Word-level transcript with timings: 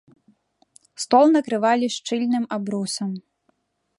Стол 1.03 1.25
накрывалі 1.35 1.87
шчыльным 1.97 2.43
абрусам. 2.57 3.11